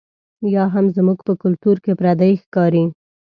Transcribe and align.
یا 0.53 0.63
هم 0.73 0.85
زموږ 0.97 1.19
په 1.27 1.33
کلتور 1.41 1.75
کې 1.83 1.91
پردۍ 1.99 2.33
ښکاري. 2.43 2.83